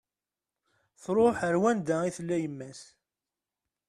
[1.03, 2.81] Truḥ ar wanda i tella yemma-s